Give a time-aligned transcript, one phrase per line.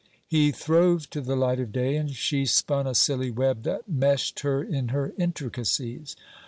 [0.27, 4.39] He throve to the light of day, and she spun a silly web that meshed
[4.39, 6.15] her in her intricacies.